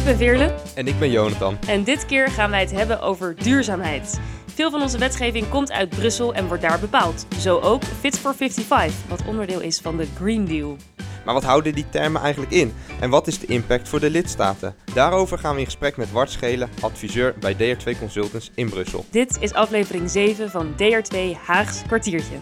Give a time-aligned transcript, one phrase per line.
[0.00, 0.54] Ik ben Veerle.
[0.74, 1.58] En ik ben Jonathan.
[1.66, 4.20] En dit keer gaan wij het hebben over duurzaamheid.
[4.54, 7.26] Veel van onze wetgeving komt uit Brussel en wordt daar bepaald.
[7.38, 10.76] Zo ook Fit for 55, wat onderdeel is van de Green Deal.
[11.24, 12.72] Maar wat houden die termen eigenlijk in?
[13.00, 14.74] En wat is de impact voor de lidstaten?
[14.94, 19.04] Daarover gaan we in gesprek met Wart Schelen, adviseur bij DR2 Consultants in Brussel.
[19.10, 22.36] Dit is aflevering 7 van DR2 Haags kwartiertje.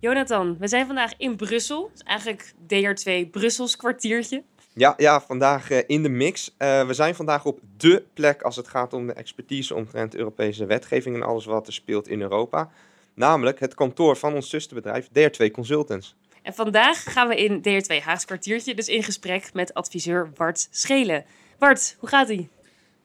[0.00, 1.90] Jonathan, we zijn vandaag in Brussel.
[1.92, 4.42] Dus eigenlijk DR2 Brussels kwartiertje.
[4.74, 6.54] Ja, ja vandaag uh, in de mix.
[6.58, 10.66] Uh, we zijn vandaag op dé plek als het gaat om de expertise omtrent Europese
[10.66, 12.70] wetgeving en alles wat er speelt in Europa.
[13.14, 16.14] Namelijk het kantoor van ons zusterbedrijf DR2 Consultants.
[16.42, 21.24] En vandaag gaan we in DR2 Haags kwartiertje dus in gesprek met adviseur Bart Schelen.
[21.58, 22.48] Bart, hoe gaat-ie?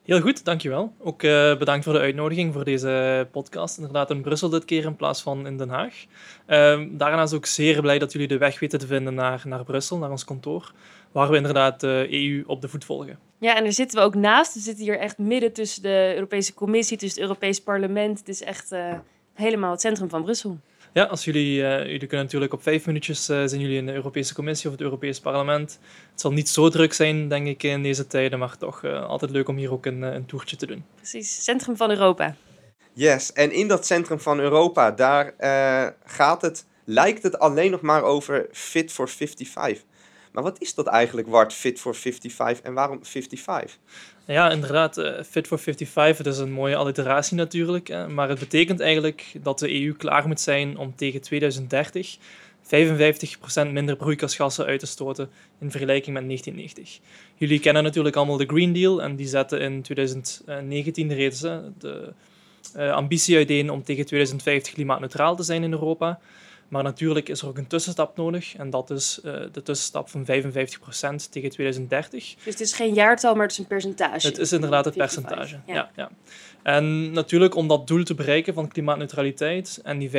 [0.08, 0.94] Heel goed, dankjewel.
[1.00, 3.78] Ook uh, bedankt voor de uitnodiging voor deze podcast.
[3.78, 5.94] Inderdaad in Brussel dit keer in plaats van in Den Haag.
[6.48, 9.98] Uh, daarnaast ook zeer blij dat jullie de weg weten te vinden naar, naar Brussel,
[9.98, 10.72] naar ons kantoor.
[11.18, 13.20] Waar we inderdaad de EU op de voet volgen.
[13.40, 14.54] Ja, en daar zitten we ook naast.
[14.54, 18.20] We zitten hier echt midden tussen de Europese Commissie, tussen het Europees Parlement.
[18.20, 18.94] Het is echt uh,
[19.34, 20.60] helemaal het centrum van Brussel.
[20.94, 23.94] Ja, als jullie, uh, jullie kunnen natuurlijk op vijf minuutjes uh, zijn jullie in de
[23.94, 25.80] Europese Commissie of het Europees Parlement.
[26.12, 29.32] Het zal niet zo druk zijn, denk ik, in deze tijden, maar toch uh, altijd
[29.32, 30.84] leuk om hier ook een, een toertje te doen.
[30.96, 32.36] Precies, centrum van Europa.
[32.94, 35.34] Yes, en in dat centrum van Europa, daar
[36.06, 39.84] gaat het, lijkt het alleen nog maar over Fit for 55.
[40.32, 43.78] Maar wat is dat eigenlijk, Wart, Fit for 55 en waarom 55?
[44.26, 44.98] Ja, inderdaad.
[44.98, 47.88] Uh, Fit for 55, het is een mooie alliteratie natuurlijk.
[47.88, 52.18] Hè, maar het betekent eigenlijk dat de EU klaar moet zijn om tegen 2030
[52.68, 57.00] 55% minder broeikasgassen uit te stoten in vergelijking met 1990.
[57.36, 62.14] Jullie kennen natuurlijk allemaal de Green Deal en die zetten in 2019 reeds de
[62.78, 66.20] uh, ambitie uiteen om tegen 2050 klimaatneutraal te zijn in Europa.
[66.68, 70.22] Maar natuurlijk is er ook een tussenstap nodig en dat is uh, de tussenstap van
[70.22, 70.26] 55%
[71.30, 72.36] tegen 2030.
[72.36, 74.28] Dus het is geen jaartal, maar het is een percentage.
[74.28, 75.60] Het is inderdaad het percentage.
[75.66, 75.74] Ja.
[75.74, 75.90] ja.
[75.96, 76.10] Ja,
[76.64, 80.14] En natuurlijk om dat doel te bereiken van klimaatneutraliteit en die 55%,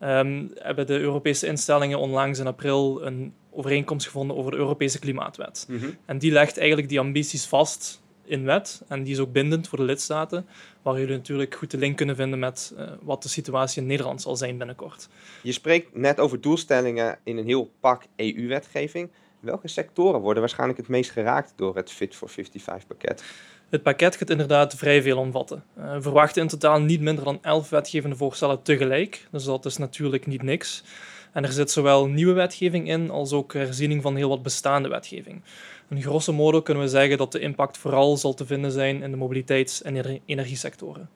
[0.00, 5.66] um, hebben de Europese instellingen onlangs in april een overeenkomst gevonden over de Europese Klimaatwet.
[5.68, 5.96] Mm -hmm.
[6.04, 7.99] En die legt eigenlijk die ambities vast
[8.30, 10.46] in wet en die is ook bindend voor de lidstaten,
[10.82, 14.22] waar jullie natuurlijk goed de link kunnen vinden met uh, wat de situatie in Nederland
[14.22, 15.08] zal zijn binnenkort.
[15.42, 19.10] Je spreekt net over doelstellingen in een heel pak EU-wetgeving.
[19.40, 23.24] Welke sectoren worden waarschijnlijk het meest geraakt door het Fit for 55 pakket?
[23.68, 25.64] Het pakket gaat inderdaad vrij veel omvatten.
[25.78, 29.76] Uh, we verwachten in totaal niet minder dan 11 wetgevende voorstellen tegelijk, dus dat is
[29.76, 30.84] natuurlijk niet niks.
[31.32, 35.42] En er zit zowel nieuwe wetgeving in als ook herziening van heel wat bestaande wetgeving.
[35.88, 39.10] In grosso modo kunnen we zeggen dat de impact vooral zal te vinden zijn in
[39.10, 41.08] de mobiliteits- en energiesectoren.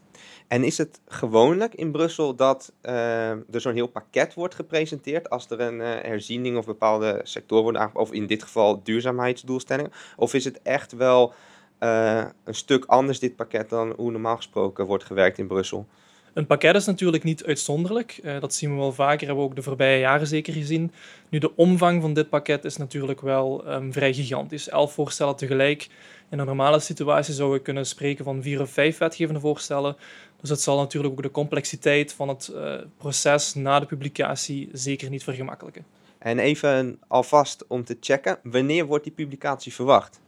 [0.49, 5.51] En is het gewoonlijk in Brussel dat uh, er zo'n heel pakket wordt gepresenteerd als
[5.51, 9.93] er een uh, herziening of bepaalde sectoren worden aangepakt, of in dit geval duurzaamheidsdoelstellingen?
[10.17, 11.33] Of is het echt wel
[11.81, 15.87] uh, een stuk anders, dit pakket, dan hoe normaal gesproken wordt gewerkt in Brussel?
[16.35, 18.21] Een pakket is natuurlijk niet uitzonderlijk.
[18.23, 20.93] Uh, dat zien we wel vaker, hebben we ook de voorbije jaren zeker gezien.
[21.29, 24.69] Nu, de omvang van dit pakket is natuurlijk wel um, vrij gigantisch.
[24.69, 25.89] Elf voorstellen tegelijk.
[26.31, 29.97] In een normale situatie zouden we kunnen spreken van vier of vijf wetgevende voorstellen.
[30.41, 35.11] Dus het zal natuurlijk ook de complexiteit van het uh, proces na de publicatie zeker
[35.11, 35.85] niet vergemakkelijken.
[36.19, 40.21] En even alvast om te checken, wanneer wordt die publicatie verwacht?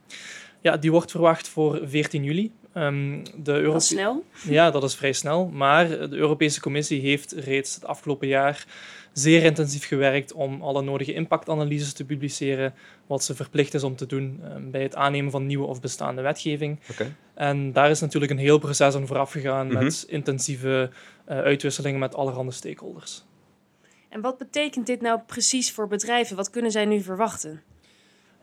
[0.61, 2.51] Ja, die wordt verwacht voor 14 juli.
[2.73, 4.23] Um, de Europe dat is snel.
[4.43, 5.47] Ja, dat is vrij snel.
[5.47, 8.65] Maar de Europese Commissie heeft reeds het afgelopen jaar
[9.13, 12.73] zeer intensief gewerkt om alle nodige impactanalyses te publiceren,
[13.07, 16.21] wat ze verplicht is om te doen um, bij het aannemen van nieuwe of bestaande
[16.21, 16.79] wetgeving.
[16.91, 17.13] Okay.
[17.33, 19.83] En daar is natuurlijk een heel proces aan vooraf gegaan mm -hmm.
[19.83, 20.89] met intensieve
[21.29, 23.25] uh, uitwisselingen met allerhande stakeholders.
[24.09, 26.35] En wat betekent dit nou precies voor bedrijven?
[26.35, 27.61] Wat kunnen zij nu verwachten?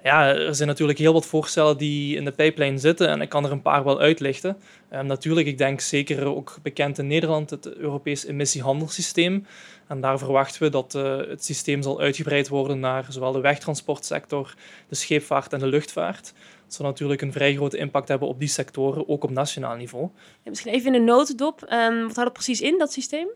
[0.05, 3.45] Ja, er zijn natuurlijk heel wat voorstellen die in de pipeline zitten en ik kan
[3.45, 4.57] er een paar wel uitlichten.
[4.93, 9.47] Um, natuurlijk, ik denk zeker ook bekend in Nederland het Europees emissiehandelssysteem.
[9.89, 14.55] En daar verwachten we dat uh, het systeem zal uitgebreid worden naar zowel de wegtransportsector,
[14.89, 16.33] de scheepvaart en de luchtvaart.
[16.65, 20.09] Dat zal natuurlijk een vrij grote impact hebben op die sectoren, ook op nationaal niveau.
[20.43, 21.63] Ja, misschien even in een notendop.
[21.63, 23.29] Um, wat houdt het precies in, dat systeem?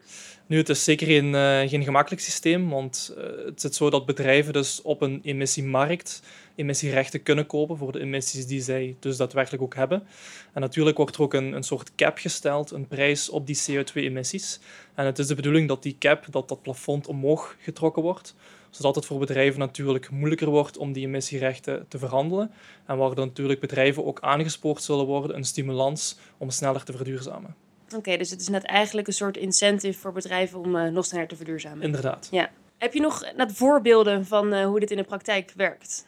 [0.47, 4.07] Nu, het is zeker geen, uh, geen gemakkelijk systeem, want uh, het zit zo dat
[4.07, 6.23] bedrijven dus op een emissiemarkt
[6.59, 10.07] emissierechten kunnen kopen voor de emissies die zij dus daadwerkelijk ook hebben.
[10.53, 14.61] En natuurlijk wordt er ook een, een soort cap gesteld, een prijs op die CO2-emissies.
[14.95, 18.35] En het is de bedoeling dat die cap, dat dat plafond omhoog getrokken wordt,
[18.71, 22.51] zodat het voor bedrijven natuurlijk moeilijker wordt om die emissierechten te verhandelen.
[22.87, 27.55] En waar natuurlijk bedrijven ook aangespoord zullen worden, een stimulans om sneller te verduurzamen.
[27.87, 31.05] Oké, okay, dus het is net eigenlijk een soort incentive voor bedrijven om uh, nog
[31.05, 31.83] sneller te verduurzamen.
[31.83, 32.29] Inderdaad.
[32.31, 32.51] Ja.
[32.79, 36.07] Heb je nog net voorbeelden van uh, hoe dit in de praktijk werkt?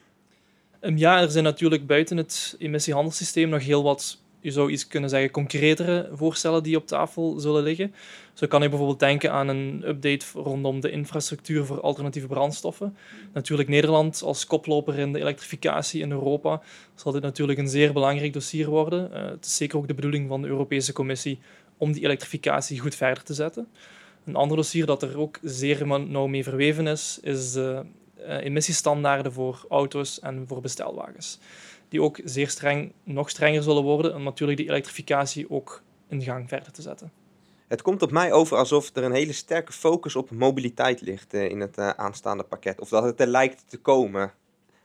[0.80, 5.10] Um, ja, er zijn natuurlijk buiten het emissiehandelssysteem nog heel wat je zou iets kunnen
[5.10, 7.94] zeggen, concretere voorstellen die op tafel zullen liggen.
[8.32, 12.96] Zo kan je bijvoorbeeld denken aan een update rondom de infrastructuur voor alternatieve brandstoffen.
[13.32, 16.62] Natuurlijk Nederland als koploper in de elektrificatie in Europa
[16.94, 19.10] zal dit natuurlijk een zeer belangrijk dossier worden.
[19.12, 21.38] Uh, het is zeker ook de bedoeling van de Europese Commissie
[21.76, 23.68] om die elektrificatie goed verder te zetten.
[24.24, 27.82] Een ander dossier dat er ook zeer nauw mee verweven is, is de
[28.18, 31.38] uh, emissiestandaarden voor auto's en voor bestelwagens
[31.90, 36.48] die ook zeer streng, nog strenger zullen worden om natuurlijk die elektrificatie ook in gang
[36.48, 37.12] verder te zetten.
[37.68, 41.48] Het komt op mij over alsof er een hele sterke focus op mobiliteit ligt eh,
[41.48, 42.80] in het eh, aanstaande pakket.
[42.80, 44.32] Of dat het er lijkt te komen.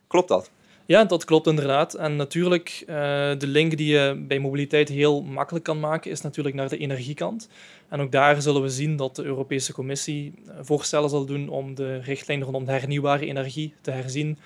[0.08, 0.52] Klopt dat?
[0.88, 1.94] Ja, dat klopt inderdaad.
[1.94, 2.96] En natuurlijk, uh,
[3.38, 7.50] de link die je bij mobiliteit heel makkelijk kan maken, is natuurlijk naar de energiekant.
[7.90, 11.98] En ook daar zullen we zien dat de Europese Commissie voorstellen zal doen om de
[11.98, 14.38] richtlijn rondom de hernieuwbare energie te herzien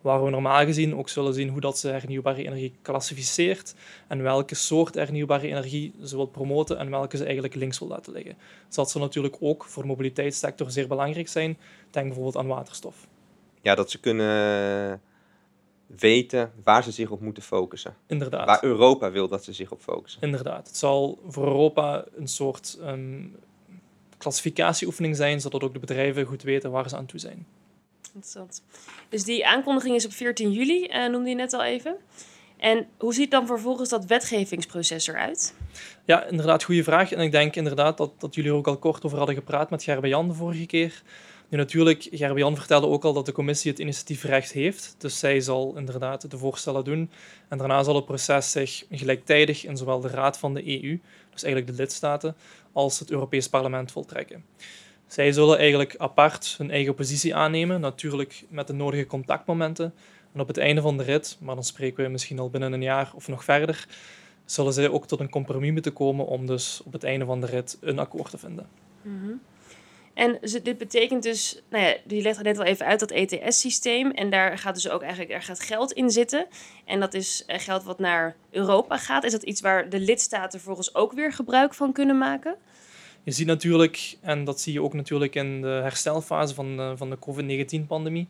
[0.00, 3.74] waar we normaal gezien ook zullen zien hoe dat ze hernieuwbare energie klassificeert
[4.08, 8.12] en welke soort hernieuwbare energie ze wil promoten en welke ze eigenlijk links wil laten
[8.12, 8.36] liggen.
[8.66, 11.58] Dus dat zal natuurlijk ook voor de mobiliteitssector zeer belangrijk zijn.
[11.90, 13.06] Denk bijvoorbeeld aan waterstof.
[13.62, 15.00] Ja, dat ze kunnen
[15.86, 17.94] weten waar ze zich op moeten focussen.
[18.06, 18.46] Inderdaad.
[18.46, 20.22] Waar Europa wil dat ze zich op focussen.
[20.22, 20.66] Inderdaad.
[20.66, 23.36] Het zal voor Europa een soort um,
[24.18, 27.46] klassificatieoefening zijn, zodat ook de bedrijven goed weten waar ze aan toe zijn.
[28.16, 28.62] Interessant.
[29.08, 31.96] Dus die aankondiging is op 14 juli, uh, noemde je net al even.
[32.56, 35.54] En hoe ziet dan vervolgens dat wetgevingsproces eruit?
[36.04, 37.12] Ja, inderdaad, goede vraag.
[37.12, 39.82] En ik denk inderdaad dat, dat jullie er ook al kort over hadden gepraat met
[39.82, 41.02] Gerbe Jan de vorige keer.
[41.48, 44.94] Nu natuurlijk, Gerbe Jan vertelde ook al dat de commissie het initiatiefrecht heeft.
[44.98, 47.10] Dus zij zal inderdaad de voorstellen doen.
[47.48, 51.42] En daarna zal het proces zich gelijktijdig in zowel de Raad van de EU, dus
[51.42, 52.36] eigenlijk de lidstaten,
[52.72, 54.44] als het Europees Parlement voltrekken.
[55.06, 59.94] Zij zullen eigenlijk apart hun eigen positie aannemen, natuurlijk met de nodige contactmomenten.
[60.32, 62.82] En op het einde van de rit, maar dan spreken we misschien al binnen een
[62.82, 63.86] jaar of nog verder,
[64.44, 67.46] zullen zij ook tot een compromis moeten komen om dus op het einde van de
[67.46, 68.68] rit een akkoord te vinden.
[69.02, 69.40] Mm
[70.14, 74.10] En dit betekent dus, nou ja, die legt net al even uit dat ETS-systeem.
[74.10, 76.46] En daar gaat dus ook eigenlijk er gaat geld in zitten.
[76.84, 79.24] En dat is eh, geld wat naar Europa gaat.
[79.24, 82.56] Is dat iets waar de lidstaten volgens ook weer gebruik van kunnen maken?
[83.26, 87.10] Je ziet natuurlijk, en dat zie je ook natuurlijk in de herstelfase van de, van
[87.10, 88.28] de COVID-19-pandemie,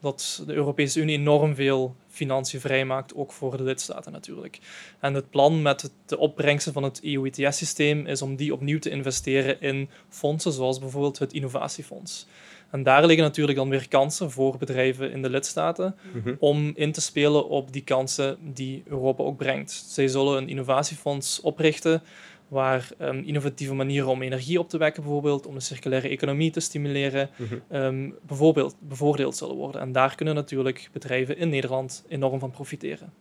[0.00, 4.58] dat de Europese Unie enorm veel financiën vrijmaakt, ook voor de lidstaten natuurlijk.
[5.00, 9.60] En het plan met de opbrengsten van het EU-ETS-systeem is om die opnieuw te investeren
[9.60, 12.26] in fondsen, zoals bijvoorbeeld het Innovatiefonds.
[12.70, 16.34] En daar liggen natuurlijk dan weer kansen voor bedrijven in de lidstaten mhm.
[16.38, 19.84] om in te spelen op die kansen die Europa ook brengt.
[19.88, 22.02] Zij zullen een innovatiefonds oprichten
[22.48, 26.60] waar um, innovatieve manieren om energie op te wekken, bijvoorbeeld, om de circulaire economie te
[26.60, 27.30] stimuleren,
[27.68, 29.80] ehm, bijvoorbeeld bevoordeeld zullen worden.
[29.80, 33.12] En daar kunnen natuurlijk bedrijven in Nederland enorm van profiteren.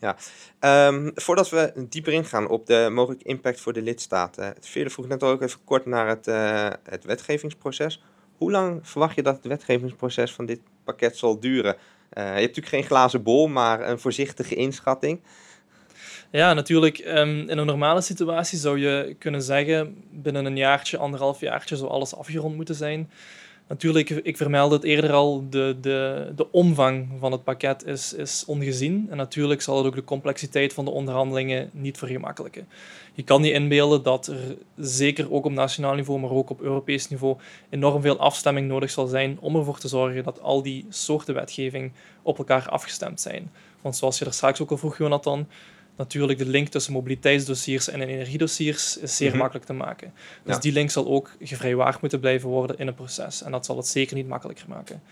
[0.00, 0.16] Ja,
[0.88, 4.54] um, voordat we dieper ingaan op de mogelijke impact voor de lidstaten.
[4.60, 8.02] Veerle vroeg net ook even kort naar het, uh, het wetgevingsproces.
[8.36, 11.74] Hoe lang verwacht je dat het wetgevingsproces van dit pakket zal duren?
[11.74, 11.78] Uh,
[12.12, 15.20] je hebt natuurlijk geen glazen bol, maar een voorzichtige inschatting.
[16.32, 16.98] Ja, natuurlijk.
[16.98, 21.90] Um, in een normale situatie zou je kunnen zeggen, binnen een jaartje, anderhalf jaartje, zou
[21.90, 23.10] alles afgerond moeten zijn.
[23.68, 28.44] Natuurlijk, ik vermeld het eerder al, de, de, de omvang van het pakket is, is
[28.46, 29.06] ongezien.
[29.10, 32.68] En natuurlijk zal het ook de complexiteit van de onderhandelingen niet vergemakkelijken.
[33.14, 37.08] Je kan je inbeelden dat er zeker ook op nationaal niveau, maar ook op Europees
[37.08, 37.36] niveau,
[37.68, 41.92] enorm veel afstemming nodig zal zijn om ervoor te zorgen dat al die soorten wetgeving
[42.22, 43.50] op elkaar afgestemd zijn.
[43.80, 45.46] Want zoals je er straks ook al vroeg, Jonathan,
[46.00, 49.38] natuurlijk de link tussen mobiliteitsdossiers en energiedossiers is zeer mhm.
[49.38, 50.12] makkelijk te maken.
[50.44, 53.42] Dus die link zal ook gevrijwaard moeten blijven worden in het proces.
[53.42, 55.02] En dat zal het zeker niet makkelijker maken.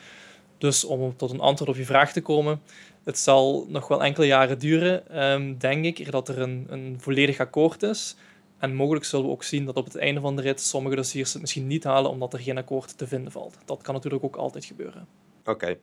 [0.58, 2.60] Dus om tot een antwoord op je vraag te komen,
[3.04, 7.38] het zal nog wel enkele jaren duren, um, denk ik, dat er een, een volledig
[7.38, 8.16] akkoord is.
[8.58, 11.32] En mogelijk zullen we ook zien dat op het einde van de rit sommige dossiers
[11.32, 13.58] het misschien niet halen omdat er geen akkoord te vinden valt.
[13.64, 15.06] Dat kan natuurlijk ook altijd gebeuren.
[15.44, 15.76] Oké.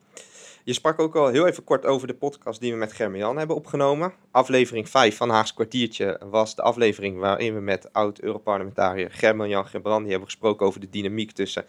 [0.66, 3.56] Je sprak ook al heel even kort over de podcast die we met Germian hebben
[3.56, 4.14] opgenomen.
[4.32, 10.28] Aflevering 5 van Haags kwartiertje was de aflevering waarin we met oud-Europarlementariër Germian Gebrandi hebben
[10.28, 11.66] gesproken over de dynamiek tussen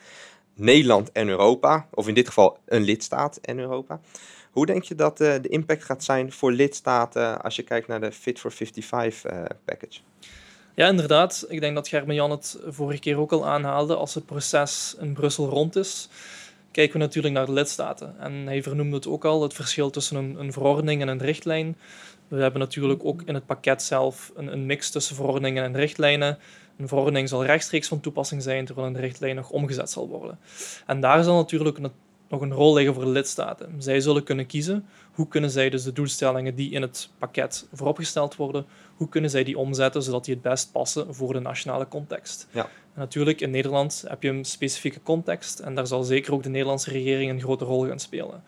[0.54, 1.88] Nederland en Europa.
[1.90, 4.00] Of in dit geval een lidstaat en Europa.
[4.50, 8.00] Hoe denk je dat uh, de impact gaat zijn voor lidstaten als je kijkt naar
[8.00, 10.00] de Fit for 55 uh, package?
[10.74, 11.44] Ja, inderdaad.
[11.48, 13.96] Ik denk dat Gerben-Jan het vorige keer ook al aanhaalde.
[13.96, 16.08] Als het proces in Brussel rond is,
[16.76, 18.14] kijken we natuurlijk naar de lidstaten.
[18.18, 21.76] En hij vernoemde het ook al, het verschil tussen een, een verordening en een richtlijn.
[22.28, 26.38] We hebben natuurlijk ook in het pakket zelf een, een, mix tussen verordeningen en richtlijnen.
[26.78, 30.38] Een verordening zal rechtstreeks van toepassing zijn, terwijl een richtlijn nog omgezet zal worden.
[30.86, 31.78] En daar zal natuurlijk
[32.28, 33.82] nog een rol liggen voor de lidstaten.
[33.82, 38.36] Zij zullen kunnen kiezen hoe kunnen zij dus de doelstellingen die in het pakket vooropgesteld
[38.36, 38.66] worden,
[38.96, 42.48] hoe kunnen zij die omzetten zodat die het best passen voor de nationale context.
[42.50, 42.62] Ja.
[42.62, 46.48] En natuurlijk, in Nederland heb je een specifieke context en daar zal zeker ook de
[46.48, 48.42] Nederlandse regering een grote rol gaan spelen.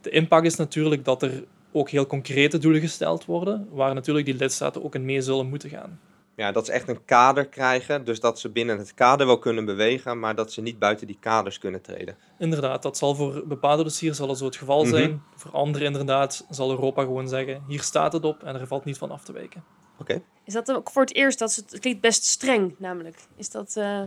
[0.00, 4.36] De impact is natuurlijk dat er ook heel concrete doelen gesteld worden, waar natuurlijk die
[4.36, 5.98] lidstaten ook in mee zullen moeten gaan.
[6.40, 9.64] Ja, dat ze echt een kader krijgen, dus dat ze binnen het kader wel kunnen
[9.64, 12.16] bewegen, maar dat ze niet buiten die kaders kunnen treden.
[12.38, 14.94] Inderdaad, dat zal voor bepaalde dossiers zal zo het geval Mhm.
[14.94, 15.22] zijn.
[15.36, 18.98] Voor andere inderdaad zal Europa gewoon zeggen, hier staat het op en er valt niet
[18.98, 19.64] van af te wijken.
[19.98, 20.22] Oké.
[20.44, 21.38] Is dat ook voor het eerst?
[21.38, 23.16] Dat ze, het klinkt best streng, namelijk.
[23.36, 24.02] Is dat eh,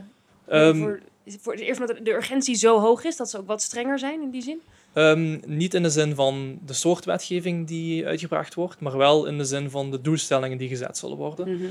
[0.47, 3.37] Ehm, voor, is het voor het eerst omdat de urgentie zo hoog is dat ze
[3.37, 4.61] ook wat strenger zijn in die zin?
[4.93, 9.38] Ehm, niet in de zin van de soort wetgeving die uitgebracht wordt, maar wel in
[9.38, 11.55] de zin van de doelstellingen die gezet zullen worden.
[11.55, 11.65] Mhm.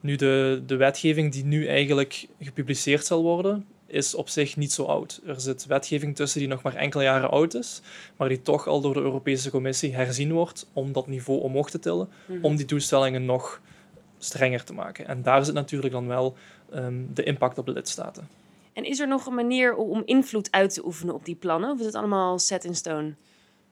[0.00, 4.84] Nu, de, de wetgeving die nu eigenlijk gepubliceerd zal worden, is op zich niet zo
[4.84, 5.20] oud.
[5.26, 7.80] Er zit wetgeving tussen die nog maar enkele jaren oud is,
[8.16, 11.78] maar die toch al door de Europese Commissie herzien wordt om dat niveau omhoog te
[11.78, 12.44] tillen, Mhm.
[12.44, 13.60] om die doelstellingen nog
[14.18, 15.06] strenger te maken.
[15.06, 16.34] En daar zit natuurlijk dan wel
[16.72, 18.28] ehm, de impact op de lidstaten.
[18.78, 21.70] En is er nog een manier om invloed uit te oefenen op die plannen?
[21.70, 23.14] Of is het allemaal set in stone?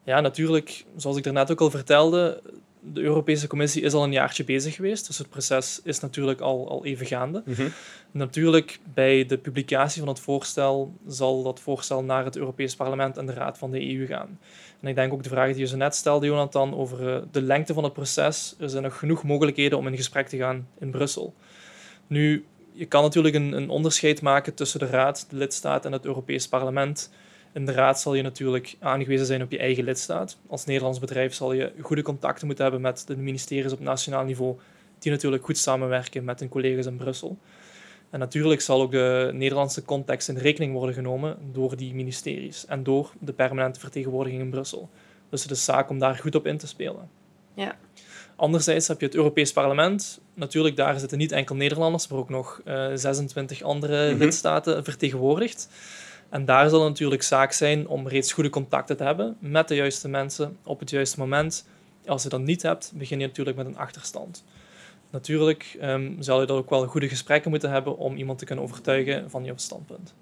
[0.05, 2.43] Ja, natuurlijk, zoals ik daarnet ook al vertelde,
[2.81, 6.69] de Europese Commissie is al een jaartje bezig geweest, dus het proces is natuurlijk al,
[6.69, 7.43] al even gaande.
[7.45, 7.69] Mhm.
[8.11, 13.27] Natuurlijk, bij de publicatie van het voorstel zal dat voorstel naar het Europees Parlement en
[13.27, 14.39] de Raad van de EU gaan.
[14.81, 17.43] En ik denk ook de vraag die je zo net stelde, Jonathan, over eh, de
[17.43, 18.55] lengte van het proces.
[18.59, 21.35] Er zijn nog genoeg mogelijkheden om in gesprek te gaan in Brussel.
[22.07, 22.45] Nu,
[22.77, 26.49] je kan natuurlijk een, een onderscheid maken tussen de Raad, de lidstaat en het Europees
[26.49, 27.11] Parlement.
[27.53, 30.39] In de Raad zal je natuurlijk aangewezen zijn op je eigen lidstaat.
[30.47, 34.57] Als Nederlands bedrijf zal je goede contacten moeten hebben met de ministeries op nationaal niveau,
[34.99, 37.39] die natuurlijk goed samenwerken met hun collega's in Brussel.
[38.11, 42.83] En natuurlijk zal ook de Nederlandse context in rekening worden genomen door die ministeries en
[42.83, 44.91] door de permanente vertegenwoordiging in Brussel.
[45.29, 47.09] Dus het is zaak om daar goed op in te spelen.
[47.55, 47.77] Ja.
[48.37, 50.21] Anderzijds heb je het Europees Parlement.
[50.35, 54.19] Natuurlijk, daar zitten niet enkel Nederlanders, maar ook nog eh, 26 andere Mhm.
[54.19, 55.69] lidstaten vertegenwoordigd.
[56.29, 59.75] En daar zal het natuurlijk zaak zijn om reeds goede contacten te hebben met de
[59.75, 61.67] juiste mensen op het juiste moment.
[62.07, 64.45] Als je dat niet hebt, begin je natuurlijk met een achterstand.
[65.11, 68.65] Natuurlijk ehm, zal je dan ook wel goede gesprekken moeten hebben om iemand te kunnen
[68.65, 70.15] overtuigen van je standpunt.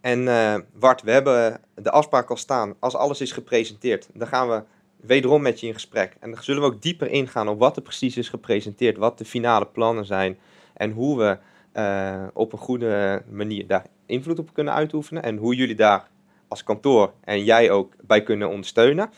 [0.00, 2.74] En eh Bart, we hebben de afspraak al staan.
[2.78, 4.62] Als alles is gepresenteerd, dan gaan we
[5.02, 6.16] wederom met je in gesprek.
[6.20, 9.24] En dan zullen we ook dieper ingaan op wat er precies is gepresenteerd, wat de
[9.24, 10.38] finale plannen zijn
[10.74, 11.38] en hoe we
[11.72, 16.08] eh, op een goede manier daar invloed op kunnen uitoefenen en hoe jullie daar
[16.48, 19.10] als kantoor en jij ook bij kunnen ondersteunen.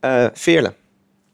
[0.00, 0.74] Eh Veerle,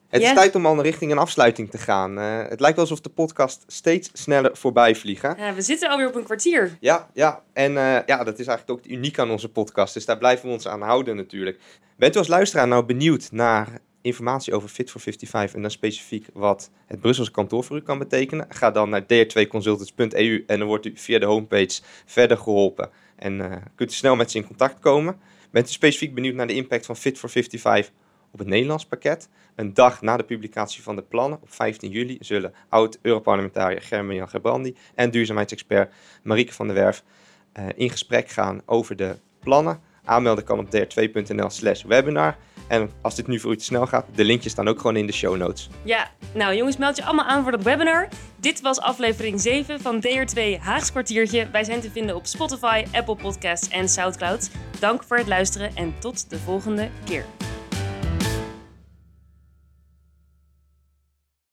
[0.08, 2.18] het is tijd om al richting een afsluiting te gaan.
[2.18, 5.34] Eh, het lijkt wel alsof de podcast steeds sneller voorbij vliegen.
[5.38, 6.76] Ja, we zitten alweer op een kwartier.
[6.80, 7.42] Ja, ja.
[7.52, 9.94] en eh, ja, dat is eigenlijk ook uniek aan onze podcast.
[9.94, 11.58] Dus daar blijven we ons aan houden natuurlijk.
[11.96, 13.68] Bent u als luisteraar nou benieuwd naar
[14.02, 17.98] informatie over Fit for 55 en dan specifiek wat het Brusselse kantoor voor u kan
[17.98, 18.46] betekenen?
[18.48, 22.90] Ga dan naar dr2consultants.eu en dan wordt u via de homepage verder geholpen.
[23.16, 25.20] En eh, kunt u snel met ze in contact komen.
[25.50, 27.90] Bent u specifiek benieuwd naar de impact van Fit for 55
[28.30, 29.28] op het Nederlands pakket?
[29.54, 34.76] Een dag na de publicatie van de plannen, op 15 juli, zullen oud-Europarlementariër Gerben-Jan Gebrandi
[34.94, 35.92] en duurzaamheidsexpert
[36.22, 37.04] Marieke van der Werf
[37.52, 39.80] eh, in gesprek gaan over de plannen.
[40.04, 42.36] Aanmelden kan op dr2.nl slash webinar.
[42.68, 45.06] En als dit nu voor u te snel gaat, de linkjes staan ook gewoon in
[45.06, 45.68] de show notes.
[45.82, 48.08] Ja, nou jongens, meld je allemaal aan voor dat webinar.
[48.36, 51.48] Dit was aflevering 7 van DR2 Haags kwartiertje.
[51.50, 54.50] Wij zijn te vinden op Spotify, Apple Podcasts en Soundcloud.
[54.80, 57.24] Dank voor het luisteren en tot de volgende keer.